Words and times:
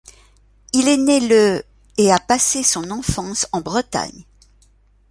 Il 0.73 0.87
est 0.87 0.97
né 0.97 1.19
le 1.19 1.63
et 1.99 2.11
a 2.11 2.17
passé 2.19 2.63
son 2.63 2.89
enfance 2.89 3.45
en 3.51 3.61
Bretagne. 3.61 4.25